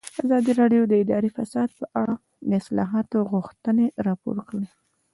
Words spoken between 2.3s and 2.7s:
د